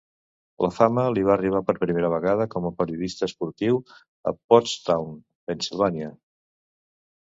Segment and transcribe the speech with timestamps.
[0.65, 3.81] La fama li va arribar per primera vegada com a periodista esportiu
[4.33, 5.17] a Pottstown,
[5.49, 6.15] Pennsilvània.